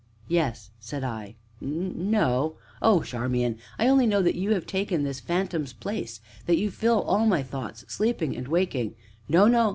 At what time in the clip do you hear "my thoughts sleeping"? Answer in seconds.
7.27-8.35